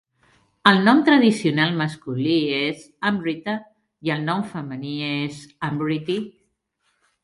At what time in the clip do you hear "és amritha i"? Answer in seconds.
2.61-4.15